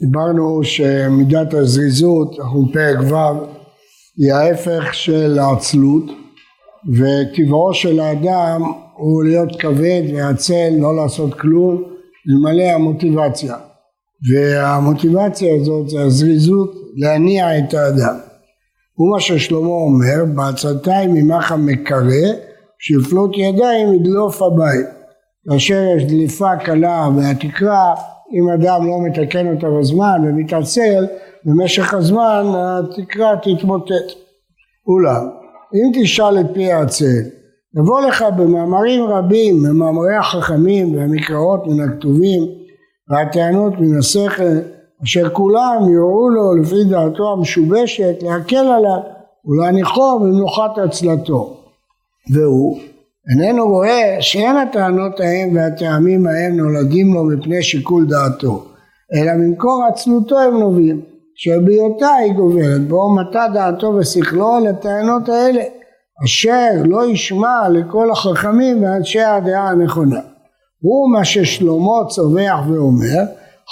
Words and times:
דיברנו 0.00 0.60
שמידת 0.64 1.54
הזריזות, 1.54 2.38
אנחנו 2.38 2.66
בפרק 2.66 2.98
ו', 2.98 3.14
היא 4.16 4.32
ההפך 4.32 4.94
של 4.94 5.38
העצלות 5.38 6.04
וטבעו 6.96 7.74
של 7.74 8.00
האדם 8.00 8.62
הוא 8.96 9.24
להיות 9.24 9.60
כבד 9.60 10.02
ועצל, 10.14 10.68
לא 10.78 10.96
לעשות 10.96 11.34
כלום, 11.34 11.82
אלמלא 12.28 12.62
המוטיבציה 12.62 13.56
והמוטיבציה 14.32 15.54
הזאת 15.60 15.88
זה 15.88 16.00
הזריזות 16.00 16.74
להניע 16.96 17.58
את 17.58 17.74
האדם. 17.74 18.16
הוא 18.94 19.10
מה 19.10 19.20
ששלמה 19.20 19.68
אומר, 19.68 20.24
בעצתיים 20.34 21.14
ממך 21.14 21.54
מקרא, 21.58 22.32
שיפלות 22.78 23.30
ידיים 23.36 23.94
ידלוף 23.94 24.42
הבית. 24.42 24.86
כאשר 25.50 25.82
יש 25.96 26.04
דליפה 26.04 26.56
קלה 26.56 27.10
מהתקרה, 27.10 27.94
אם 28.32 28.48
אדם 28.48 28.86
לא 28.86 29.00
מתקן 29.02 29.54
אותה 29.54 29.66
בזמן 29.70 30.20
ומתעצל, 30.26 31.06
במשך 31.44 31.94
הזמן 31.94 32.44
התקרה 32.54 33.36
תתמוטט. 33.42 34.12
אולם, 34.86 35.28
אם 35.74 36.02
תשאל 36.02 36.40
את 36.40 36.46
פי 36.54 36.72
העצל, 36.72 37.22
יבוא 37.76 38.00
לך 38.00 38.24
במאמרים 38.36 39.04
רבים, 39.04 39.62
במאמרי 39.62 40.16
החכמים 40.16 40.94
והמקראות 40.94 41.66
מן 41.66 41.80
הכתובים 41.80 42.42
והטענות 43.08 43.72
מן 43.78 43.98
השכל, 43.98 44.58
אשר 45.04 45.30
כולם 45.30 45.82
יורו 45.94 46.28
לו 46.28 46.54
לפי 46.54 46.84
דעתו 46.90 47.32
המשובשת 47.32 48.22
להקל 48.22 48.56
עליו 48.56 49.00
ולהניחו 49.44 50.18
במנוחת 50.20 50.78
עצלתו. 50.78 51.56
והוא 52.34 52.78
איננו 53.30 53.66
רואה 53.66 54.16
שאין 54.20 54.56
הטענות 54.56 55.20
ההם 55.20 55.56
והטעמים 55.56 56.26
ההם 56.26 56.56
נולדים 56.56 57.14
לו 57.14 57.24
מפני 57.24 57.62
שיקול 57.62 58.06
דעתו, 58.06 58.64
אלא 59.14 59.32
ממקור 59.34 59.84
עצלותו 59.88 60.38
הם 60.38 60.58
נובעים, 60.58 61.00
שבהיותה 61.34 62.14
היא 62.14 62.32
גוברת, 62.32 62.88
בו 62.88 63.14
מטה 63.14 63.46
דעתו 63.54 63.86
ושכלו 63.86 64.58
לטענות 64.64 65.28
האלה, 65.28 65.62
אשר 66.24 66.68
לא 66.84 67.10
ישמע 67.10 67.68
לכל 67.68 68.10
החכמים 68.10 68.82
ואנשי 68.82 69.20
הדעה 69.20 69.68
הנכונה. 69.68 70.20
הוא 70.80 71.12
מה 71.12 71.24
ששלמה 71.24 72.06
צווח 72.08 72.60
ואומר, 72.68 73.22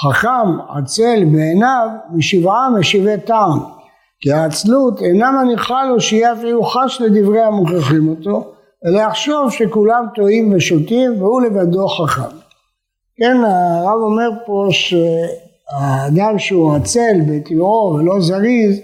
חכם 0.03 0.77
עצל 0.77 1.25
בעיניו 1.33 1.89
משבעה 2.14 2.70
משיבי 2.70 3.20
טעם, 3.27 3.59
כי 4.20 4.33
העצלות 4.33 5.03
אינה 5.03 5.31
מניחה 5.31 5.84
לו 5.84 6.01
שיהיה 6.01 6.33
אפילו 6.33 6.62
חש 6.62 7.01
לדברי 7.01 7.42
המוכרחים 7.42 8.09
אותו, 8.09 8.53
אלא 8.87 9.01
יחשוב 9.01 9.51
שכולם 9.51 10.05
טועים 10.15 10.53
ושותים 10.53 11.23
והוא 11.23 11.43
לבדו 11.43 11.89
חכם. 11.89 12.37
כן, 13.17 13.37
הרב 13.45 14.01
אומר 14.01 14.29
פה 14.47 14.69
שהאדם 14.70 16.39
שהוא 16.39 16.75
עצל 16.75 17.17
בטבעו 17.29 17.95
ולא 17.95 18.20
זריז, 18.20 18.81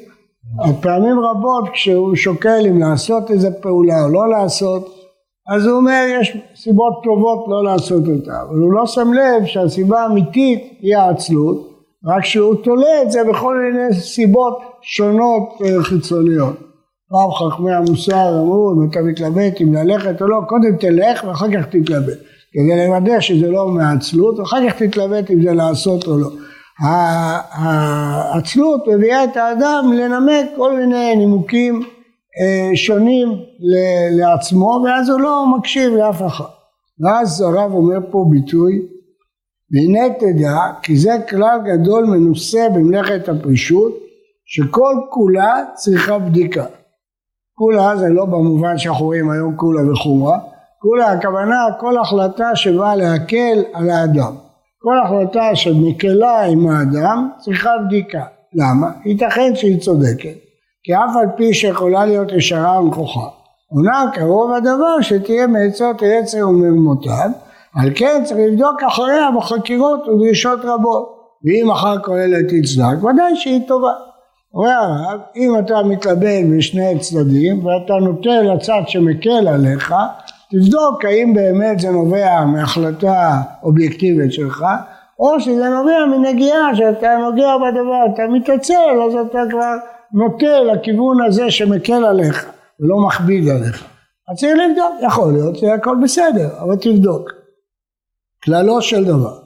פעמים 0.80 1.18
רבות 1.18 1.68
כשהוא 1.72 2.16
שוקל 2.16 2.66
אם 2.70 2.78
לעשות 2.78 3.30
איזה 3.30 3.50
פעולה 3.50 4.04
או 4.04 4.08
לא 4.08 4.28
לעשות, 4.28 4.94
אז 5.48 5.66
הוא 5.66 5.76
אומר 5.76 6.04
יש 6.20 6.36
סיבות 6.56 6.92
טובות 7.04 7.44
לא 7.48 7.64
לעשות 7.64 8.02
אותה, 8.08 8.42
אבל 8.42 8.58
הוא 8.58 8.72
לא 8.72 8.86
שם 8.86 9.12
לב 9.12 9.46
שהסיבה 9.46 10.00
האמיתית 10.00 10.78
היא 10.80 10.96
העצלות, 10.96 11.70
רק 12.06 12.24
שהוא 12.24 12.54
תולה 12.54 13.02
את 13.02 13.12
זה 13.12 13.20
בכל 13.30 13.56
מיני 13.56 13.94
סיבות 13.94 14.58
שונות 14.82 15.42
אה, 15.64 15.82
חיצוניות. 15.82 16.56
פעם 17.14 17.50
חכמי 17.50 17.72
המוסר 17.72 18.40
אמרו 18.40 18.72
אם 18.72 18.90
אתה 18.90 19.00
מתלבט 19.02 19.60
אם 19.60 19.74
ללכת 19.74 20.22
או 20.22 20.26
לא, 20.26 20.40
קודם 20.48 20.76
תלך 20.76 21.24
ואחר 21.24 21.46
כך 21.52 21.66
תתלבט. 21.66 22.18
כדי 22.52 22.86
לוודא 22.86 23.20
שזה 23.20 23.50
לא 23.50 23.68
מעצלות, 23.68 24.38
ואחר 24.38 24.68
כך 24.68 24.82
תתלבט 24.82 25.30
אם 25.30 25.42
זה 25.42 25.52
לעשות 25.52 26.06
או 26.06 26.18
לא. 26.18 26.30
העצלות 27.52 28.88
מביאה 28.88 29.24
את 29.24 29.36
האדם 29.36 29.92
לנמק 29.92 30.46
כל 30.56 30.76
מיני 30.76 31.16
נימוקים 31.16 31.82
אה, 32.40 32.76
שונים 32.76 33.28
לעצמו, 34.18 34.84
ואז 34.84 35.10
הוא 35.10 35.20
לא 35.20 35.46
מקשיב 35.58 35.92
לאף 35.92 36.22
אחד. 36.26 36.44
ואז 37.00 37.40
הרב 37.40 37.72
אומר 37.72 37.98
פה 38.10 38.26
ביטוי, 38.30 38.82
והנה 39.72 40.14
תדע, 40.14 40.56
כי 40.82 40.96
זה 40.96 41.12
כלל 41.28 41.58
גדול 41.64 42.04
מנוסה 42.04 42.68
במלאכת 42.74 43.28
הפרישות, 43.28 43.92
שכל 44.46 44.94
כולה 45.10 45.64
צריכה 45.74 46.18
בדיקה. 46.18 46.64
כולה 47.54 47.96
זה 47.96 48.08
לא 48.08 48.24
במובן 48.24 48.78
שאנחנו 48.78 49.04
רואים 49.04 49.30
היום 49.30 49.56
כולה 49.56 49.92
וחומרה, 49.92 50.38
כולה 50.78 51.12
הכוונה 51.12 51.56
כל 51.80 51.98
החלטה 51.98 52.56
שבאה 52.56 52.96
להקל 52.96 53.62
על 53.72 53.90
האדם. 53.90 54.32
כל 54.78 54.98
החלטה 55.04 55.56
שמקלה 55.56 56.42
עם 56.42 56.68
האדם 56.68 57.28
צריכה 57.38 57.70
בדיקה. 57.86 58.24
למה? 58.54 58.90
ייתכן 59.04 59.54
שהיא 59.54 59.80
צודקת, 59.80 60.38
כי 60.84 60.94
אף 60.94 61.16
על 61.20 61.26
פי 61.36 61.54
שיכולה 61.54 62.06
להיות 62.06 62.32
ישרה 62.32 62.80
ומכוחה. 62.80 63.28
אומנם 63.70 64.06
קרוב 64.12 64.52
הדבר 64.52 65.00
שתהיה 65.00 65.46
מעצות 65.46 66.02
היצר 66.02 66.48
ומרמותיו, 66.48 67.30
על 67.76 67.90
כן 67.94 68.22
צריך 68.24 68.40
לבדוק 68.40 68.82
אחריה 68.82 69.28
בחקירות 69.38 70.08
ודרישות 70.08 70.60
רבות. 70.64 71.14
ואם 71.44 71.70
אחר 71.70 71.94
אלה 72.08 72.38
תצדק, 72.42 73.04
ודאי 73.04 73.36
שהיא 73.36 73.68
טובה. 73.68 73.92
אומר 74.54 74.70
הרב, 74.70 75.20
אם 75.36 75.58
אתה 75.58 75.82
מתלבט 75.82 76.44
בשני 76.56 76.98
צדדים 76.98 77.66
ואתה 77.66 77.94
נוטה 77.94 78.42
לצד 78.42 78.82
שמקל 78.86 79.48
עליך, 79.48 79.94
תבדוק 80.50 81.04
האם 81.04 81.34
באמת 81.34 81.80
זה 81.80 81.90
נובע 81.90 82.44
מהחלטה 82.44 83.42
אובייקטיבית 83.62 84.32
שלך, 84.32 84.64
או 85.18 85.40
שזה 85.40 85.68
נובע 85.68 86.16
מנגיעה 86.16 86.76
שאתה 86.76 87.08
נוגע 87.20 87.56
בדבר, 87.56 88.14
אתה 88.14 88.22
מתעצל, 88.32 89.00
אז 89.06 89.14
אתה 89.26 89.38
כבר 89.50 89.74
נוטה 90.12 90.60
לכיוון 90.72 91.22
הזה 91.26 91.50
שמקל 91.50 92.04
עליך 92.04 92.50
ולא 92.80 93.06
מכביד 93.06 93.48
עליך. 93.48 93.84
אז 94.28 94.36
צריך 94.36 94.52
לבדוק, 94.52 94.94
יכול 95.02 95.32
להיות 95.32 95.56
שהכל 95.56 95.96
בסדר, 96.02 96.48
אבל 96.60 96.76
תבדוק. 96.76 97.30
כללו 98.44 98.82
של 98.82 99.04
דבר. 99.04 99.43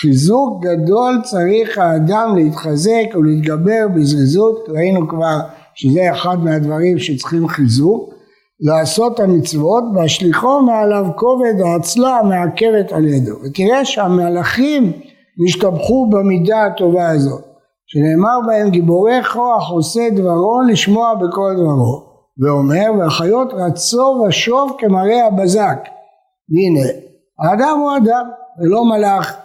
חיזוק 0.00 0.64
גדול 0.64 1.20
צריך 1.22 1.78
האדם 1.78 2.36
להתחזק 2.36 3.14
ולהתגבר 3.14 3.88
בזריזות, 3.94 4.68
ראינו 4.68 5.08
כבר 5.08 5.38
שזה 5.74 6.12
אחד 6.12 6.44
מהדברים 6.44 6.98
שצריכים 6.98 7.48
חיזוק, 7.48 8.14
לעשות 8.60 9.20
המצוות 9.20 9.84
והשליחו 9.94 10.62
מעליו 10.62 11.04
כובד 11.16 11.60
העצלה 11.64 12.18
המעכבת 12.18 12.92
על 12.92 13.06
ידו. 13.06 13.32
ותראה 13.44 13.84
שהמלאכים 13.84 14.92
נשתבחו 15.44 16.10
במידה 16.10 16.66
הטובה 16.66 17.08
הזאת, 17.08 17.44
שנאמר 17.86 18.38
בהם 18.46 18.70
גיבורי 18.70 19.24
כוח 19.32 19.70
עושה 19.70 20.00
דברו 20.10 20.60
לשמוע 20.68 21.14
בכל 21.14 21.54
דברו, 21.56 22.02
ואומר 22.42 22.98
והחיות 22.98 23.52
רצו 23.52 24.24
ושוב 24.28 24.76
כמראה 24.78 25.26
הבזק. 25.26 25.78
והנה, 26.48 26.88
האדם 27.38 27.78
הוא 27.78 27.96
אדם 27.96 28.26
ולא 28.60 28.84
מלאך 28.84 29.36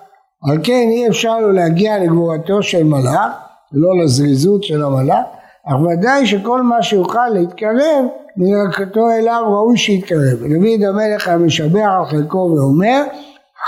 על 0.43 0.57
כן 0.63 0.87
אי 0.91 1.07
אפשר 1.07 1.39
לו 1.39 1.51
להגיע 1.51 1.99
לגבורתו 1.99 2.63
של 2.63 2.83
מלאך 2.83 3.31
ולא 3.73 4.03
לזריזות 4.03 4.63
של 4.63 4.83
המלאך 4.83 5.25
אך 5.67 5.81
ודאי 5.81 6.25
שכל 6.25 6.61
מה 6.61 6.83
שיוכל 6.83 7.29
להתקרב 7.33 8.05
מלכתו 8.37 9.11
אליו 9.11 9.43
ראוי 9.45 9.77
שיתקרב. 9.77 10.39
דוד 10.39 10.83
המלך 10.87 11.27
היה 11.27 11.37
משבח 11.37 11.89
על 11.99 12.05
חלקו 12.05 12.37
ואומר 12.37 13.03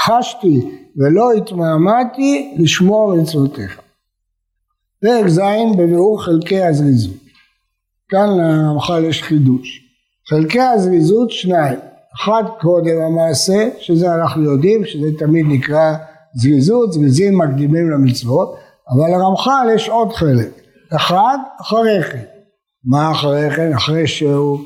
חשתי 0.05 0.61
ולא 0.97 1.31
התמהמהתי 1.31 2.55
לשמור 2.57 3.15
מצוותיך. 3.15 3.79
פרק 5.01 5.27
ז' 5.27 5.41
בביאור 5.77 6.23
חלקי 6.23 6.61
הזריזות. 6.63 7.17
כאן 8.09 8.29
למחל 8.37 9.03
יש 9.03 9.23
חידוש. 9.23 9.81
חלקי 10.29 10.61
הזריזות 10.61 11.31
שניים. 11.31 11.79
אחד 12.15 12.43
קודם 12.61 13.01
המעשה, 13.01 13.69
שזה 13.79 14.15
אנחנו 14.15 14.43
יודעים, 14.43 14.85
שזה 14.85 15.07
תמיד 15.17 15.45
נקרא 15.49 15.93
זריזות, 16.35 16.93
זריזים 16.93 17.37
מקדימים 17.37 17.89
למצוות, 17.89 18.55
אבל 18.89 19.09
לרמח"ל 19.11 19.67
יש 19.75 19.89
עוד 19.89 20.13
חלק, 20.13 20.49
אחד 20.95 21.37
אחרי 21.61 22.03
כן. 22.11 22.23
מה 22.85 23.11
אחרי 23.11 23.49
כן? 23.55 23.73
אחרי 23.73 24.07
שהוא 24.07 24.59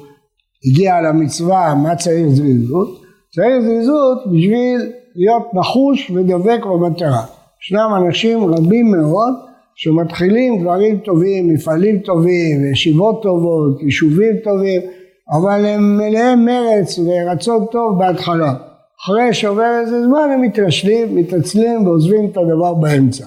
הגיע 0.65 1.01
למצווה, 1.01 1.75
מה 1.75 1.95
צריך 1.95 2.27
זריזות? 2.27 3.01
צריך 3.36 3.62
זריזות 3.62 4.18
בשביל 4.25 4.92
להיות 5.15 5.44
נחוש 5.54 6.12
ודבק 6.12 6.65
במטרה. 6.65 7.25
ישנם 7.63 7.89
אנשים 7.98 8.45
רבים 8.45 8.92
מאוד 8.92 9.33
שמתחילים 9.75 10.62
דברים 10.62 10.98
טובים, 10.98 11.54
מפעלים 11.54 12.00
טובים, 12.00 12.71
ישיבות 12.71 13.24
טובות, 13.24 13.81
יישובים 13.81 14.36
טובים, 14.44 14.81
אבל 15.31 15.66
הם 15.66 15.98
מלאי 15.98 16.36
מרץ 16.36 17.00
ורצון 17.00 17.66
טוב 17.71 18.00
בהתחלה. 18.00 18.54
אחרי 19.04 19.34
שעובר 19.34 19.80
איזה 19.82 20.04
זמן 20.06 20.30
הם 20.34 20.42
מתרשלים, 20.42 21.16
מתעצלים 21.16 21.88
ועוזבים 21.88 22.26
את 22.26 22.38
הדבר 22.38 22.74
באמצע. 22.74 23.26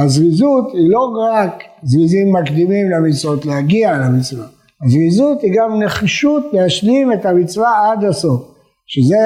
הזריזות 0.00 0.72
היא 0.72 0.90
לא 0.90 1.14
רק 1.32 1.64
זריזים 1.82 2.32
מקדימים 2.32 2.90
למצוות, 2.90 3.46
להגיע 3.46 3.92
למצווה. 3.98 4.46
הזריזות 4.86 5.42
היא 5.42 5.52
גם 5.56 5.82
נחישות 5.82 6.44
להשלים 6.52 7.12
את 7.12 7.26
המצווה 7.26 7.92
עד 7.92 8.04
הסוף, 8.04 8.54
שזה 8.86 9.16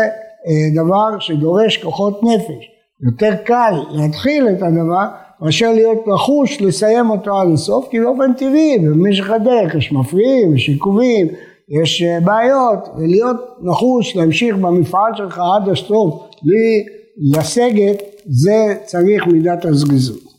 אה, 0.47 0.82
דבר 0.82 1.19
שדורש 1.19 1.77
כוחות 1.77 2.21
נפש. 2.23 2.71
יותר 3.06 3.35
קל 3.44 3.75
להתחיל 3.91 4.49
את 4.49 4.62
הדבר 4.62 5.06
מאשר 5.41 5.73
להיות 5.73 5.99
נחוש 6.06 6.61
לסיים 6.61 7.11
אותו 7.11 7.41
עד 7.41 7.49
הסוף, 7.53 7.88
כי 7.91 8.00
באופן 8.00 8.32
טבעי 8.32 8.79
במשך 8.79 9.31
הדרך 9.31 9.75
יש 9.75 9.93
מפריעים, 9.93 10.56
יש 10.56 10.69
עיכובים, 10.69 11.27
יש 11.70 12.02
אה, 12.02 12.20
בעיות, 12.20 12.88
ולהיות 12.96 13.37
נחוש 13.62 14.17
להמשיך 14.17 14.56
במפעל 14.56 15.12
שלך 15.17 15.38
עד 15.38 15.69
הסוף 15.69 16.22
בלי 16.43 16.84
לסגת, 17.32 18.02
זה 18.26 18.76
צריך 18.84 19.26
מידת 19.26 19.64
הזריזות. 19.64 20.31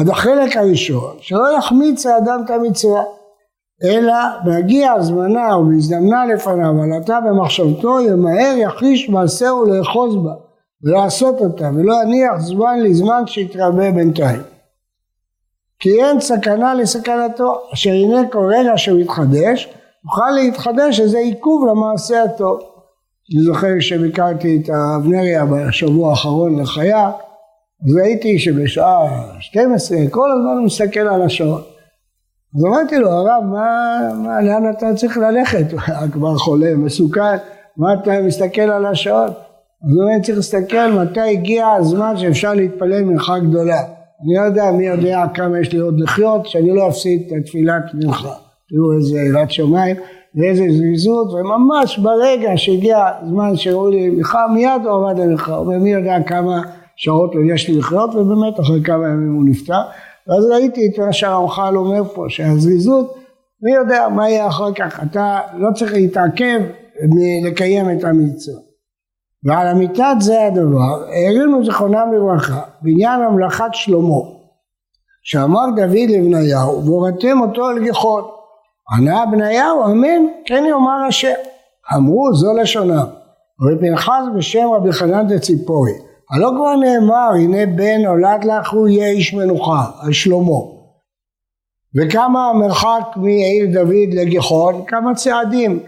אז 0.00 0.08
החלק 0.08 0.56
הראשון, 0.56 1.16
שלא 1.20 1.58
יחמיץ 1.58 2.06
האדם 2.06 2.42
את 2.44 2.50
המצווה, 2.50 3.02
אלא 3.84 4.14
בהגיע 4.44 5.02
זמנה 5.02 5.56
ובהזדמנה 5.56 6.26
לפניו, 6.26 6.74
עלתה 6.82 7.18
במחשבתו, 7.20 8.00
ימהר 8.00 8.54
יחיש 8.56 9.08
מעשהו 9.08 9.64
לאחוז 9.64 10.24
בה, 10.24 10.32
ולעשות 10.82 11.40
אותה, 11.40 11.70
ולא 11.74 11.94
יניח 12.02 12.38
זמן 12.38 12.78
לזמן 12.82 13.22
שיתרבה 13.26 13.90
בינתיים. 13.90 14.42
כי 15.78 16.02
אין 16.02 16.20
סכנה 16.20 16.74
לסכנתו, 16.74 17.54
אשר 17.72 17.90
הנה 17.90 18.28
כל 18.28 18.52
רגע 18.58 18.72
שהוא 18.76 18.98
יתחדש, 18.98 19.74
יוכל 20.06 20.30
להתחדש 20.30 21.00
איזה 21.00 21.18
עיכוב 21.18 21.66
למעשה 21.70 22.22
הטוב. 22.22 22.58
אני 23.34 23.42
זוכר 23.42 23.80
שביקרתי 23.80 24.60
את 24.62 24.68
האבנריה 24.68 25.44
בשבוע 25.44 26.10
האחרון 26.10 26.60
לחיה, 26.60 27.10
אז 27.84 27.96
ראיתי 27.96 28.38
שבשעה 28.38 28.98
12 29.40 29.98
כל 30.10 30.28
הזמן 30.30 30.56
הוא 30.56 30.66
מסתכל 30.66 31.00
על 31.00 31.22
השעון. 31.22 31.60
אז 32.56 32.64
אמרתי 32.64 32.96
לו, 32.98 33.10
הרב, 33.10 33.44
מה, 33.44 33.98
מה, 34.14 34.42
לאן 34.42 34.70
אתה 34.70 34.94
צריך 34.94 35.16
ללכת? 35.16 35.66
כבר 36.12 36.36
חולה, 36.36 36.74
מסוכן, 36.76 37.36
מה 37.76 37.94
אתה 37.94 38.10
מסתכל 38.22 38.60
על 38.60 38.86
השעון? 38.86 39.28
אז 39.28 39.94
הוא 39.96 40.02
אומר, 40.02 40.22
צריך 40.22 40.36
להסתכל 40.36 40.90
מתי 40.90 41.20
הגיע 41.20 41.66
הזמן 41.68 42.16
שאפשר 42.16 42.54
להתפלל 42.54 43.04
מנחה 43.04 43.38
גדולה. 43.38 43.80
אני 44.24 44.34
לא 44.34 44.42
יודע 44.42 44.70
מי 44.70 44.86
יודע 44.86 45.22
כמה 45.34 45.60
יש 45.60 45.72
לי 45.72 45.78
עוד 45.78 46.00
לחיות, 46.00 46.46
שאני 46.46 46.74
לא 46.74 46.88
אפסיד 46.88 47.22
את 47.26 47.32
התפילת 47.40 47.82
מנחה. 47.94 48.45
תראו 48.70 48.92
איזה 48.92 49.18
יראת 49.18 49.50
שמיים 49.50 49.96
ואיזה 50.34 50.64
זריזות, 50.70 51.32
וממש 51.32 51.98
ברגע 51.98 52.50
שהגיע 52.56 52.98
הזמן 53.20 53.56
שראו 53.56 53.90
לי 53.90 54.08
מנחה, 54.08 54.46
מיד 54.54 54.82
הוא 54.84 55.08
עמד 55.08 55.20
על 55.20 55.28
מנחה. 55.28 55.54
הוא 55.54 55.66
אומר, 55.66 55.78
מי 55.78 55.90
יודע 55.90 56.16
כמה 56.26 56.60
שעות 56.96 57.32
יש 57.54 57.68
לי 57.68 57.78
לחיות, 57.78 58.14
ובאמת 58.14 58.60
אחרי 58.60 58.82
כמה 58.84 59.08
ימים 59.08 59.34
הוא 59.34 59.44
נפטר. 59.48 59.80
ואז 60.28 60.44
ראיתי 60.44 60.86
את 60.86 60.98
מה 60.98 61.12
שהרמח"ל 61.12 61.76
אומר 61.76 62.04
פה, 62.04 62.24
שהזריזות, 62.28 63.14
מי 63.62 63.72
יודע 63.72 64.08
מה 64.14 64.30
יהיה 64.30 64.46
אחר 64.46 64.72
כך, 64.72 65.00
אתה 65.02 65.40
לא 65.56 65.68
צריך 65.74 65.92
להתעכב 65.92 66.60
מלקיים 67.02 67.90
את 67.90 68.04
המצווה. 68.04 68.60
ועל 69.44 69.66
אמיתת 69.66 70.16
זה 70.20 70.46
הדבר, 70.46 71.04
הערינו 71.12 71.64
זכרונם 71.64 72.12
לברכה 72.16 72.60
בעניין 72.82 73.20
המלאכת 73.22 73.70
שלמה, 73.72 74.20
שאמר 75.22 75.66
דוד 75.76 76.10
לבניהו, 76.10 76.84
והורתם 76.84 77.40
אותו 77.40 77.64
על 77.64 77.82
גיחון. 77.82 78.35
ענה 78.90 79.24
בניהו, 79.26 79.84
אמן, 79.84 80.26
כן 80.44 80.64
יאמר 80.68 81.04
השם. 81.08 81.34
אמרו, 81.96 82.34
זו 82.34 82.54
לשונם. 82.54 83.06
ופנחס 83.62 84.22
בשם 84.36 84.68
רבי 84.72 84.92
חנן 84.92 85.26
דציפורי, 85.28 85.92
הלא 86.30 86.50
כבר 86.56 86.76
נאמר, 86.76 87.30
הנה 87.34 87.66
בן 87.76 88.02
נולד 88.02 88.44
לך 88.44 88.72
הוא 88.72 88.88
יהיה 88.88 89.08
איש 89.08 89.34
מנוחה, 89.34 89.84
על 90.00 90.12
שלמה. 90.12 90.58
וכמה 91.96 92.50
המרחק 92.50 93.16
מעיר 93.16 93.66
דוד 93.72 94.14
לגיחון? 94.14 94.84
כמה 94.86 95.14
צעדים. 95.14 95.80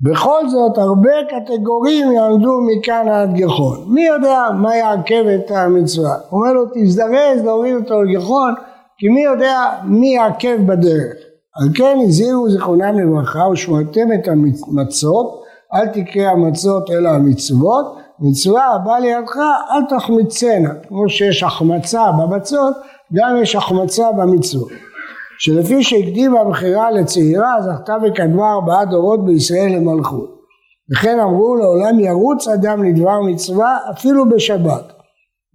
בכל 0.00 0.48
זאת 0.48 0.78
הרבה 0.78 1.10
קטגורים 1.28 2.12
יעמדו 2.12 2.60
מכאן 2.60 3.08
עד 3.08 3.34
גיחון. 3.34 3.84
מי 3.88 4.06
יודע 4.06 4.48
מה 4.54 4.76
יעכב 4.76 5.24
את 5.26 5.50
המצווה? 5.50 6.14
אומר 6.32 6.52
לו 6.52 6.64
תזדרז 6.74 7.44
להוריד 7.44 7.74
אותו 7.74 8.02
לגיחון 8.02 8.54
כי 8.98 9.08
מי 9.08 9.22
יודע 9.22 9.58
מי 9.84 10.14
יעכב 10.14 10.58
בדרך. 10.66 11.14
על 11.56 11.68
כן 11.74 11.98
הזהירו 12.06 12.50
זיכרונם 12.50 12.98
לברכה 12.98 13.48
ושמרתם 13.48 14.12
את 14.14 14.28
המצות 14.28 15.42
אל 15.74 15.86
תקרא 15.86 16.30
המצות 16.30 16.90
אלא 16.90 17.08
המצוות 17.08 17.96
מצווה 18.20 18.66
הבאה 18.74 19.00
לידך 19.00 19.36
אל 19.70 19.96
תחמיצנה 19.98 20.74
כמו 20.88 21.08
שיש 21.08 21.42
החמצה 21.42 22.02
במצות 22.18 22.74
גם 23.14 23.36
יש 23.42 23.56
החמצה 23.56 24.12
במצוות 24.12 24.70
שלפי 25.38 25.82
שהקדימה 25.82 26.40
הבחירה 26.40 26.90
לצעירה 26.90 27.54
זכתה 27.62 27.96
וקדמה 28.02 28.52
ארבעה 28.52 28.84
דורות 28.84 29.24
בישראל 29.24 29.76
למלכות. 29.76 30.34
וכן 30.92 31.20
אמרו 31.20 31.56
לעולם 31.56 32.00
ירוץ 32.00 32.48
אדם 32.48 32.84
לדבר 32.84 33.20
מצווה 33.20 33.78
אפילו 33.90 34.28
בשבת. 34.28 34.92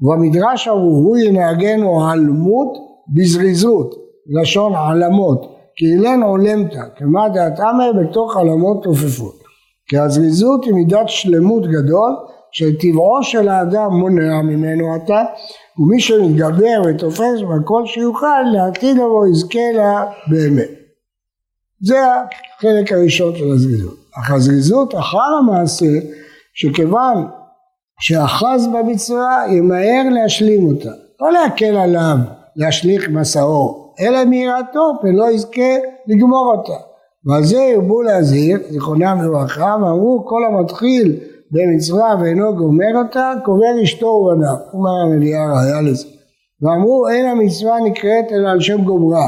ובמדרש 0.02 0.68
אמרו 0.68 0.90
הוא 0.90 1.18
ינהגנו 1.18 2.10
עלמות 2.10 2.78
בזריזות, 3.16 3.96
לשון 4.42 4.74
עלמות, 4.76 5.59
כי 5.80 5.86
אילן 5.86 6.24
עולמתא, 6.24 6.82
כמה 6.96 7.30
דעת 7.30 7.60
עמר 7.60 7.92
בתוך 8.02 8.38
עלמות 8.38 8.84
תופפות. 8.84 9.40
כי 9.88 9.98
הזריזות 9.98 10.66
היא 10.66 10.74
מידת 10.74 11.10
שלמות 11.10 11.64
גדול, 11.64 12.16
שטבעו 12.52 13.24
של 13.24 13.50
האדם 13.50 13.92
מונע 13.92 14.42
ממנו 14.42 14.96
עתה, 14.96 15.24
ומי 15.80 16.00
שמתגבר 16.00 16.82
ותופס 16.86 17.42
בכל 17.42 17.86
שיוכל 17.86 18.42
לעתיד 18.54 18.96
לבוא 18.96 19.28
יזכה 19.28 19.72
לה 19.76 20.06
באמת. 20.28 20.70
זה 21.82 21.96
החלק 22.06 22.92
הראשון 22.92 23.36
של 23.36 23.52
הזריזות. 23.52 23.98
אך 24.20 24.32
הזריזות 24.32 24.96
אחר 24.96 25.38
המעשה 25.40 26.00
שכיוון 26.54 27.28
שאחז 28.00 28.68
במצווה 28.68 29.44
ימהר 29.50 30.04
להשלים 30.12 30.66
אותה. 30.68 30.92
לא 31.22 31.32
להקל 31.32 31.76
עליו 31.78 32.18
להשליך 32.56 33.10
מסעו, 33.10 33.89
אלא 34.02 34.26
מיראתו 34.26 34.94
ולא 35.04 35.32
יזכה 35.32 35.76
לגמור 36.08 36.54
אותה. 36.56 36.84
ועל 37.26 37.44
זה 37.44 37.58
ירבו 37.58 38.02
להזהיר, 38.02 38.60
זיכרונם 38.70 39.18
לברכה, 39.24 39.76
ואמרו 39.82 40.26
כל 40.26 40.42
המתחיל 40.46 41.20
במצווה 41.52 42.16
ואינו 42.22 42.56
גומר 42.56 42.98
אותה, 43.06 43.34
קובר 43.46 43.84
אשתו 43.84 44.06
ובניו. 44.06 44.56
אומר 44.74 44.92
המביאה 45.06 45.54
ראיה 45.54 45.82
לזה. 45.82 46.08
ואמרו 46.62 47.08
אין 47.08 47.26
המצווה 47.26 47.80
נקראת 47.80 48.26
אלא 48.32 48.50
על 48.50 48.60
שם 48.60 48.82
גומרה. 48.84 49.28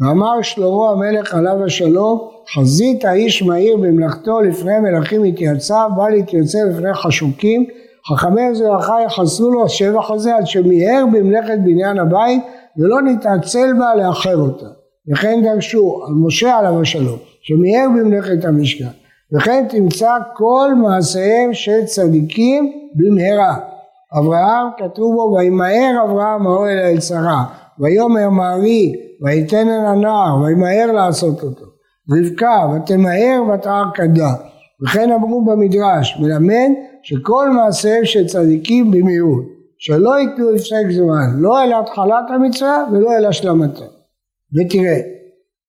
ואמר 0.00 0.42
שלמה 0.42 0.90
המלך 0.90 1.34
עליו 1.34 1.64
השלום 1.64 2.28
חזית 2.54 3.04
האיש 3.04 3.42
מהיר 3.42 3.76
במלאכתו 3.76 4.40
לפני 4.40 4.78
מלכים 4.78 5.24
התייצב 5.24 5.88
בא 5.96 6.08
להתייצב 6.08 6.58
לפני 6.70 6.94
חשוקים 6.94 7.66
חכמי 8.10 8.50
מזרחה 8.50 8.96
יחסו 9.06 9.50
לו 9.50 9.64
השבח 9.64 10.10
הזה 10.10 10.34
על 10.36 10.44
שמיהר 10.44 11.04
במלאכת 11.12 11.58
בניין 11.64 11.98
הבית 11.98 12.42
ולא 12.78 13.02
נתעצל 13.02 13.72
בה 13.78 13.94
לאחר 13.94 14.36
אותה. 14.36 14.66
וכן 15.12 15.40
דרשו 15.44 16.00
על 16.06 16.14
משה 16.14 16.56
עליו 16.58 16.80
השלום 16.80 17.18
שמיהר 17.42 17.88
במלאכת 17.88 18.44
המשכן. 18.44 18.88
וכן 19.32 19.66
תמצא 19.68 20.18
כל 20.34 20.74
מעשיהם 20.82 21.54
של 21.54 21.84
צדיקים 21.84 22.72
במהרה. 22.94 23.56
אברהם 24.18 24.66
כתוב 24.78 25.14
בו 25.14 25.36
וימהר 25.36 26.04
אברהם 26.04 26.46
האוהל 26.46 26.78
אל 26.78 27.00
שרה 27.00 27.44
ויאמר 27.78 28.28
מארי 28.28 28.92
ויתן 29.22 29.68
אל 29.68 29.86
הנער 29.86 30.40
וימהר 30.42 30.92
לעשות 30.92 31.42
אותו. 31.42 31.64
רבקה 32.10 32.66
ותמהר 32.76 33.42
ותער 33.54 33.84
כדה. 33.94 34.32
וכן 34.82 35.12
אמרו 35.12 35.44
במדרש 35.44 36.18
מלמד 36.20 36.70
שכל 37.02 37.50
מעשיהם 37.50 38.04
של 38.04 38.26
צדיקים 38.26 38.90
במהירות 38.90 39.44
שלא 39.78 40.18
ייתנו 40.18 40.54
הפסק 40.54 40.90
זמן 40.90 41.36
לא 41.36 41.62
אל 41.62 41.72
התחלת 41.72 42.24
המצווה 42.28 42.84
ולא 42.92 43.12
אל 43.18 43.26
השלמתה 43.26 43.84
ותראה 44.56 45.00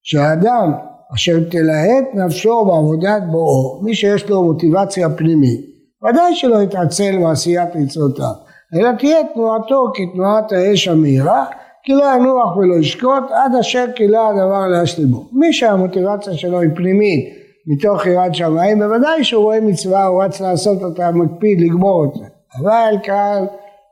שהאדם 0.03 0.71
אשר 1.15 1.39
תלהט 1.49 2.05
נפשו 2.13 2.65
בעבודת 2.65 3.23
בואו, 3.31 3.81
מי 3.83 3.95
שיש 3.95 4.29
לו 4.29 4.43
מוטיבציה 4.43 5.09
פנימית, 5.09 5.61
ודאי 6.03 6.35
שלא 6.35 6.61
יתעצל 6.61 7.17
מעשיית 7.17 7.75
מצוותיו, 7.75 8.33
אלא 8.75 8.91
תהיה 8.99 9.17
תנועתו 9.33 9.91
כתנועת 9.93 10.51
האש 10.51 10.87
המהירה, 10.87 11.45
כי 11.83 11.93
לא 11.93 12.05
ינוח 12.15 12.57
ולא 12.57 12.75
ישקוט 12.75 13.23
עד 13.31 13.55
אשר 13.59 13.85
כילה 13.95 14.27
הדבר 14.27 14.67
להשלימו. 14.67 15.23
מי 15.31 15.53
שהמוטיבציה 15.53 16.33
שלו 16.33 16.59
היא 16.59 16.69
פנימית 16.75 17.25
מתוך 17.67 18.05
יראת 18.05 18.35
שמיים, 18.35 18.79
בוודאי 18.79 19.23
שהוא 19.23 19.43
רואה 19.43 19.61
מצווה, 19.61 20.05
הוא 20.05 20.23
רץ 20.23 20.41
לעשות 20.41 20.83
אותה, 20.83 21.11
מקפיד 21.11 21.61
לגמור 21.61 22.05
אותה. 22.05 22.25
אבל 22.59 22.95
כאן 23.03 23.45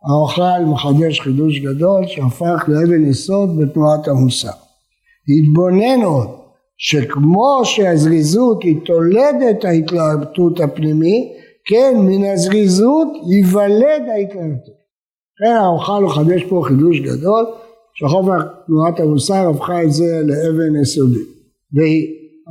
האוכל 0.10 0.65
מחדש 0.65 1.19
חידוש 1.19 1.60
גדול 1.60 2.07
שהפך 2.07 2.63
לאבן 2.67 3.05
יסוד 3.10 3.50
בתנועת 3.60 4.07
המוסר. 4.07 4.57
התבונן 5.27 6.01
עוד 6.03 6.27
שכמו 6.77 7.62
שהזריזות 7.63 8.63
היא 8.63 8.75
תולדת 8.86 9.65
ההתלהטות 9.65 10.60
הפנימית, 10.60 11.31
כן, 11.65 11.93
מן 12.00 12.24
הזריזות 12.24 13.07
ייוולד 13.31 14.03
ההתלהטות. 14.13 14.83
כן, 15.39 15.55
האוכל 15.62 16.03
מחדש 16.03 16.43
פה 16.43 16.62
חידוש 16.67 17.00
גדול, 17.00 17.45
שחופר 17.93 18.41
תנועת 18.65 19.00
המוסר 19.00 19.50
הפכה 19.50 19.83
את 19.83 19.91
זה 19.91 20.22
לאבן 20.24 20.81
יסודית. 20.81 21.27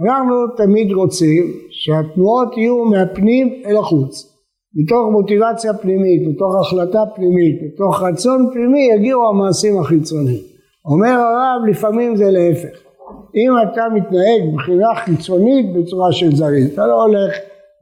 ואנחנו 0.03 0.35
תמיד 0.57 0.93
רוצים 0.93 1.53
שהתנועות 1.71 2.57
יהיו 2.57 2.85
מהפנים 2.85 3.63
אל 3.67 3.77
החוץ. 3.77 4.32
מתוך 4.75 5.13
מוטיבציה 5.13 5.75
פנימית, 5.75 6.23
מתוך 6.29 6.55
החלטה 6.61 7.03
פנימית, 7.15 7.61
מתוך 7.67 8.03
רצון 8.03 8.51
פנימי 8.53 8.89
יגיעו 8.95 9.29
המעשים 9.29 9.81
החיצוניים. 9.81 10.41
אומר 10.85 11.09
הרב 11.09 11.69
לפעמים 11.71 12.17
זה 12.17 12.31
להפך. 12.31 12.79
אם 13.37 13.53
אתה 13.63 13.83
מתנהג 13.95 14.53
מבחינה 14.53 14.89
חיצונית 14.95 15.67
בצורה 15.77 16.13
של 16.13 16.37
זריז, 16.37 16.73
אתה 16.73 16.87
לא 16.87 17.03
הולך 17.03 17.35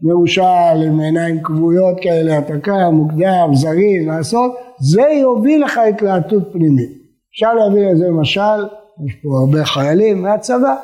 מרושל 0.03 0.87
עם 0.87 1.01
עיניים 1.01 1.43
כבויות 1.43 1.97
כאלה, 2.01 2.39
אתה 2.39 2.59
קם 2.59 2.91
מוקדם, 2.93 3.51
זריז, 3.53 4.07
לעשות, 4.07 4.53
זה 4.79 5.03
יוביל 5.03 5.65
לך 5.65 5.79
התלהטות 5.79 6.43
פנימית. 6.53 6.91
אפשר 7.33 7.55
להביא 7.55 7.91
לזה 7.91 8.11
משל, 8.11 8.61
יש 9.07 9.15
פה 9.23 9.29
הרבה 9.41 9.65
חיילים 9.65 10.23
מהצבא, 10.23 10.75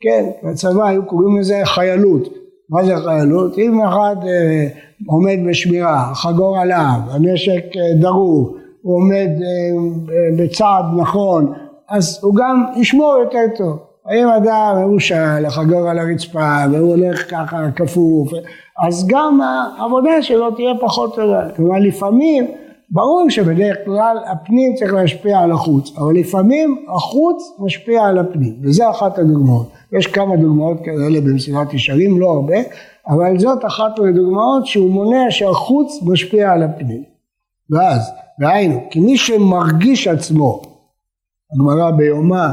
כן, 0.00 0.30
בצבא 0.42 0.86
היו 0.86 1.06
קוראים 1.06 1.40
לזה 1.40 1.60
חיילות. 1.64 2.39
מה 2.70 2.84
זה 2.84 2.96
חיילות? 3.04 3.58
אם 3.58 3.82
אחד 3.82 4.16
אה, 4.26 4.66
עומד 5.06 5.36
בשמירה, 5.48 6.14
חגור 6.14 6.58
עליו, 6.58 6.96
הנשק 7.10 7.64
אה, 7.76 8.00
דרוך, 8.00 8.48
הוא 8.82 8.96
עומד 8.96 9.28
אה, 9.42 10.36
בצעד 10.38 10.84
נכון, 10.96 11.52
אז 11.88 12.18
הוא 12.22 12.34
גם 12.34 12.64
ישמור 12.76 13.16
יותר 13.20 13.56
טוב. 13.56 13.78
האם 14.06 14.28
אדם 14.28 14.76
מרושל, 14.76 15.48
חגור 15.48 15.88
על 15.88 15.98
הרצפה, 15.98 16.56
והוא 16.72 16.94
הולך 16.94 17.30
ככה 17.30 17.70
כפוף, 17.76 18.32
אז 18.86 19.06
גם 19.08 19.40
העבודה 19.40 20.22
שלו 20.22 20.50
תהיה 20.50 20.72
פחות 20.80 21.14
טובה. 21.14 21.48
כלומר 21.56 21.78
לפעמים 21.78 22.46
ברור 22.92 23.30
שבדרך 23.30 23.76
כלל 23.84 24.16
הפנים 24.26 24.74
צריך 24.74 24.92
להשפיע 24.92 25.38
על 25.38 25.52
החוץ, 25.52 25.96
אבל 25.98 26.14
לפעמים 26.14 26.84
החוץ 26.96 27.56
משפיע 27.58 28.02
על 28.02 28.18
הפנים, 28.18 28.54
וזה 28.62 28.90
אחת 28.90 29.18
הדוגמאות. 29.18 29.72
יש 29.92 30.06
כמה 30.06 30.36
דוגמאות 30.36 30.78
כאלה 30.84 31.20
במסירת 31.20 31.74
ישרים, 31.74 32.20
לא 32.20 32.30
הרבה, 32.30 32.56
אבל 33.08 33.38
זאת 33.38 33.64
אחת 33.64 33.98
הדוגמאות 33.98 34.66
שהוא 34.66 34.90
מונע 34.90 35.30
שהחוץ 35.30 35.98
משפיע 36.02 36.52
על 36.52 36.62
הפנים. 36.62 37.02
ואז, 37.70 38.10
והיינו, 38.38 38.80
כי 38.90 39.00
מי 39.00 39.16
שמרגיש 39.16 40.08
עצמו, 40.08 40.62
הגמרא 41.54 41.90
ביומה 41.90 42.52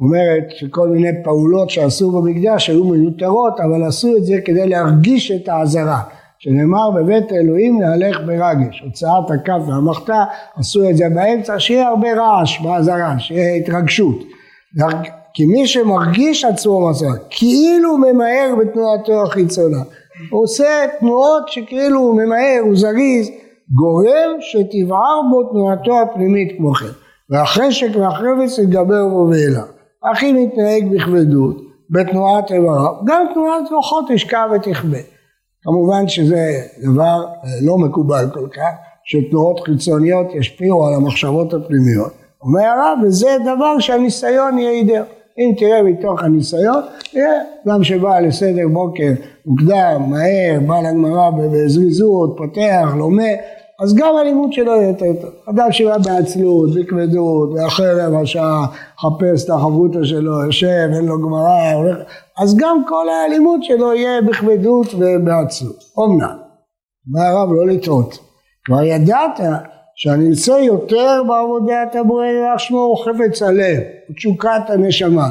אומרת 0.00 0.44
שכל 0.50 0.88
מיני 0.88 1.24
פעולות 1.24 1.70
שעשו 1.70 2.10
במקדש 2.10 2.70
היו 2.70 2.84
מיותרות, 2.84 3.60
אבל 3.60 3.84
עשו 3.84 4.16
את 4.16 4.24
זה 4.24 4.34
כדי 4.44 4.68
להרגיש 4.68 5.30
את 5.30 5.48
העזרה. 5.48 6.02
שנאמר 6.38 6.90
בבית 6.90 7.32
אלוהים 7.32 7.80
להלך 7.80 8.16
ברגש, 8.26 8.82
הוצאת 8.84 9.30
הכף 9.30 9.68
והמחתה 9.68 10.24
עשו 10.56 10.90
את 10.90 10.96
זה 10.96 11.04
באמצע, 11.14 11.60
שיהיה 11.60 11.88
הרבה 11.88 12.08
רעש 12.14 12.60
באזהרה, 12.60 13.18
שיהיה 13.18 13.54
התרגשות. 13.54 14.18
כי 15.34 15.44
מי 15.46 15.66
שמרגיש 15.66 16.44
עצמו 16.44 16.90
מסע, 16.90 17.06
כאילו 17.30 17.98
ממהר 17.98 18.54
בתנועתו 18.60 19.22
החיצונה, 19.22 19.82
עושה 20.30 20.84
תנועות 21.00 21.48
שכאילו 21.48 22.00
הוא 22.00 22.14
ממהר, 22.14 22.60
הוא 22.62 22.76
זריז, 22.76 23.30
גורם 23.74 24.30
שתבער 24.40 25.20
בו 25.30 25.44
תנועתו 25.44 26.02
הפנימית 26.02 26.48
כמו 26.56 26.74
כן, 26.74 26.86
והחשק 27.30 27.88
והחפץ 27.96 28.58
יתגבר 28.58 29.08
בו 29.08 29.30
ואליו. 29.30 29.68
אחי 30.12 30.32
מתנהג 30.32 30.94
בכבדות, 30.94 31.56
בתנועת 31.90 32.52
איבריו, 32.52 32.92
גם 33.04 33.26
תנועת 33.34 33.68
כוחות 33.68 34.04
תשקע 34.08 34.46
ותכבה. 34.54 35.17
כמובן 35.62 36.08
שזה 36.08 36.52
דבר 36.82 37.24
אה, 37.44 37.50
לא 37.62 37.78
מקובל 37.78 38.24
כל 38.34 38.48
כך, 38.48 38.72
שתנועות 39.04 39.60
חיצוניות 39.60 40.26
ישפיעו 40.34 40.86
על 40.86 40.94
המחשבות 40.94 41.54
הפנימיות. 41.54 42.12
אומר 42.42 42.64
הרב, 42.64 42.98
וזה 43.04 43.36
דבר 43.42 43.78
שהניסיון 43.78 44.58
יעידר. 44.58 45.04
אם 45.38 45.52
תראה 45.58 45.82
מתוך 45.82 46.22
הניסיון, 46.22 46.82
תראה, 47.12 47.38
גם 47.66 47.84
שבא 47.84 48.20
לסדר 48.20 48.68
בוקר 48.72 49.12
מוקדם, 49.46 50.02
מהר, 50.06 50.60
בא 50.66 50.80
לגמרא 50.80 51.30
בזריזות, 51.30 52.34
פותח, 52.36 52.88
לומד, 52.96 53.36
אז 53.82 53.94
גם 53.94 54.16
הלימוד 54.16 54.52
שלו 54.52 54.72
יהיה 54.72 54.88
יותר 54.88 55.12
טוב. 55.20 55.30
אדם 55.50 55.72
שבא 55.72 55.98
בעצלות, 55.98 56.70
בכבדות, 56.74 57.50
ואחרי 57.54 58.02
רבע 58.02 58.26
שעה 58.26 58.66
חפש 59.00 59.44
את 59.44 59.50
החברותא 59.50 60.04
שלו, 60.04 60.44
יושב, 60.44 60.88
אין 60.96 61.04
לו 61.04 61.22
גמרא, 61.22 61.94
אז 62.42 62.56
גם 62.56 62.82
כל 62.88 63.06
הלימוד 63.08 63.62
שלו 63.62 63.94
יהיה 63.94 64.22
בכבדות 64.22 64.86
ובעצלות. 64.94 65.76
אומר 65.96 66.32
הרב 67.16 67.52
לא 67.52 67.66
לטעות, 67.66 68.18
כבר 68.64 68.82
ידעת 68.82 69.40
שאני 69.94 70.32
אצא 70.32 70.50
יותר 70.50 71.22
בעבודת 71.28 71.96
הבורא 71.96 72.24
שמו 72.58 72.78
הוא 72.78 72.96
חפץ 73.04 73.42
הלב, 73.42 73.80
תשוקת 74.16 74.62
הנשמה. 74.68 75.30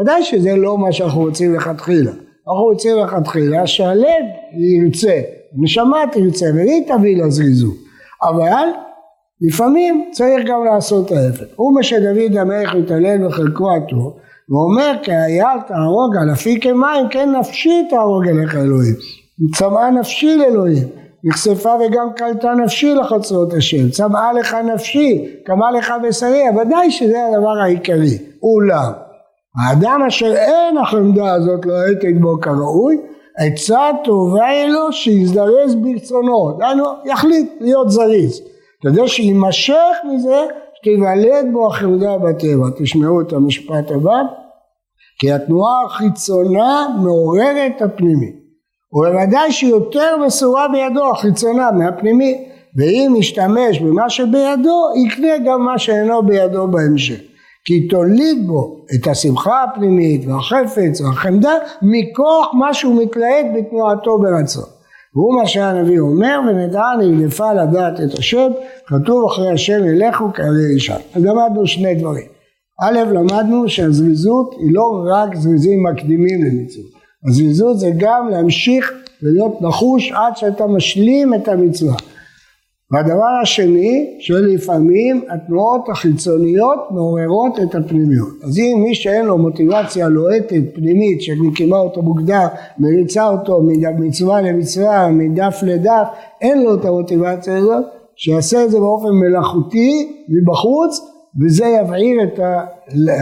ודאי 0.00 0.22
שזה 0.22 0.56
לא 0.56 0.78
מה 0.78 0.92
שאנחנו 0.92 1.20
רוצים 1.20 1.54
לכתחילה. 1.54 2.10
אנחנו 2.48 2.64
רוצים 2.64 2.96
לכתחילה 2.98 3.66
שהלב 3.66 4.24
ירצה, 4.52 5.20
הנשמה 5.58 5.98
תרצה 6.12 6.46
והיא 6.54 6.88
תביא 6.88 7.24
לזריזות. 7.24 7.74
אבל 8.22 8.68
לפעמים 9.40 10.10
צריך 10.12 10.46
גם 10.46 10.64
לעשות 10.64 11.12
ההפך. 11.12 11.44
הוא 11.56 11.74
מה 11.74 11.82
שדוד 11.82 12.36
המלך 12.36 12.74
מתעלל 12.74 13.26
בחלקו 13.26 13.76
הטוב 13.76 14.18
ואומר 14.50 14.92
כי 15.02 15.12
היה 15.12 15.52
תהרוג 15.66 16.16
על 16.16 16.32
אפיקי 16.32 16.72
מים 16.72 17.08
כן 17.10 17.36
נפשי 17.36 17.86
תהרוג 17.90 18.28
אליך 18.28 18.54
אלוהים. 18.54 18.94
צמאה 19.56 19.90
נפשי 19.90 20.36
לאלוהים. 20.36 20.88
נחשפה 21.24 21.70
וגם 21.70 22.08
קלטה 22.16 22.52
נפשי 22.64 22.94
לחצרות 22.94 23.52
השם. 23.52 23.90
צמאה 23.90 24.32
לך 24.32 24.54
נפשי, 24.54 25.26
קמה 25.44 25.70
לך 25.70 25.92
בשרי. 26.08 26.42
ודאי 26.60 26.90
שזה 26.90 27.16
הדבר 27.26 27.58
העיקרי. 27.62 28.18
אולם 28.42 28.92
האדם 29.56 30.00
אשר 30.08 30.34
אין 30.34 30.78
החמדה 30.78 31.32
הזאת 31.34 31.66
לא 31.66 31.74
העתק 31.74 32.14
בו 32.20 32.40
כראוי 32.40 32.96
עצה 33.36 33.90
טובה 34.04 34.66
לו 34.68 34.92
שיזדרז 34.92 35.74
ברצונו, 35.74 36.56
דהיינו 36.58 36.84
יחליט 37.04 37.52
להיות 37.60 37.90
זריז, 37.90 38.40
כדי 38.82 39.08
שיימשך 39.08 39.96
מזה 40.12 40.44
שתיוולד 40.84 41.46
בו 41.52 41.66
החמדה 41.66 42.18
בטבע, 42.18 42.68
תשמעו 42.78 43.20
את 43.20 43.32
המשפט 43.32 43.90
הבא, 43.90 44.20
כי 45.18 45.32
התנועה 45.32 45.84
החיצונה 45.84 46.86
מעוררת 47.02 47.72
את 47.76 47.82
הפנימי, 47.82 48.32
ובוודאי 48.92 49.52
שיותר 49.52 50.16
מסורה 50.26 50.66
בידו 50.68 51.10
החיצונה 51.10 51.70
מהפנימי, 51.70 52.48
ואם 52.76 53.14
ישתמש 53.18 53.78
במה 53.80 54.10
שבידו 54.10 54.88
יקנה 55.06 55.38
גם 55.46 55.64
מה 55.64 55.78
שאינו 55.78 56.22
בידו 56.22 56.66
בהמשך. 56.66 57.20
כי 57.64 57.88
תוליד 57.88 58.46
בו 58.46 58.84
את 58.94 59.06
השמחה 59.06 59.64
הפנימית 59.64 60.26
והחפץ 60.26 61.00
והחמדה 61.00 61.52
מכוח 61.82 62.54
מה 62.54 62.74
שהוא 62.74 63.02
מתלהט 63.02 63.46
בתנועתו 63.56 64.18
ברצון. 64.18 64.73
והוא 65.14 65.40
מה 65.40 65.46
שהנביא 65.46 66.00
אומר 66.00 66.40
ונדע 66.48 66.84
נגדפה 67.00 67.52
לדעת 67.52 68.00
את 68.00 68.18
השם 68.18 68.48
כתוב 68.86 69.24
אחרי 69.24 69.50
השם 69.50 69.84
ילכו 69.84 70.32
כארי 70.34 70.74
אישה. 70.74 70.96
אז 71.14 71.24
למדנו 71.24 71.66
שני 71.66 71.94
דברים. 71.94 72.26
א' 72.82 72.98
למדנו 73.12 73.68
שהזריזות 73.68 74.54
היא 74.58 74.74
לא 74.74 75.04
רק 75.12 75.34
זריזים 75.34 75.82
מקדימים 75.82 76.44
למצוות. 76.44 76.86
הזריזות 77.28 77.78
זה 77.78 77.90
גם 77.96 78.28
להמשיך 78.30 78.92
ולהיות 79.22 79.62
נחוש 79.62 80.12
עד 80.12 80.36
שאתה 80.36 80.66
משלים 80.66 81.34
את 81.34 81.48
המצווה. 81.48 81.94
והדבר 82.90 83.40
השני 83.42 84.16
שלפעמים 84.20 85.22
התנועות 85.30 85.88
החיצוניות 85.88 86.78
מעוררות 86.90 87.58
את 87.62 87.74
הפנימיות. 87.74 88.28
אז 88.44 88.58
אם 88.58 88.82
מי 88.84 88.94
שאין 88.94 89.24
לו 89.24 89.38
מוטיבציה 89.38 90.08
לוהטת 90.08 90.62
פנימית 90.74 91.22
שמקימה 91.22 91.78
אותו 91.78 92.02
מוקדם, 92.02 92.46
מריצה 92.78 93.28
אותו 93.28 93.60
ממצווה 93.62 94.42
למצווה, 94.42 95.10
מדף 95.10 95.60
לדף, 95.62 96.08
אין 96.40 96.62
לו 96.62 96.74
את 96.74 96.84
המוטיבציה 96.84 97.56
הזאת, 97.56 97.84
שיעשה 98.16 98.64
את 98.64 98.70
זה 98.70 98.78
באופן 98.78 99.10
מלאכותי 99.10 100.24
מבחוץ 100.28 101.00
וזה 101.40 101.66
יבעיר 101.66 102.22
את 102.22 102.40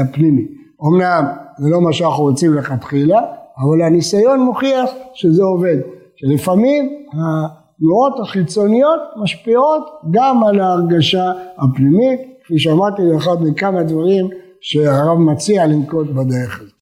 הפנימי. 0.01 0.47
אמנם 0.87 1.25
זה 1.59 1.69
לא 1.71 1.81
מה 1.81 1.93
שאנחנו 1.93 2.23
רוצים 2.23 2.55
לכתחילה, 2.55 3.21
אבל 3.59 3.83
הניסיון 3.83 4.41
מוכיח 4.41 4.91
שזה 5.15 5.43
עובד. 5.43 5.77
שלפעמים 6.17 7.05
התנועות 7.83 8.21
החיצוניות 8.21 9.01
משפיעות 9.17 9.83
גם 10.11 10.45
על 10.45 10.61
ההרגשה 10.61 11.33
הפנימית, 11.59 12.21
כפי 12.45 12.59
שאמרתי, 12.59 13.03
זה 13.09 13.17
אחד 13.17 13.37
מכמה 13.41 13.83
דברים 13.83 14.29
שהרב 14.61 15.19
מציע 15.19 15.67
לנקוט 15.67 16.07
בדרך 16.07 16.61
הזאת. 16.61 16.71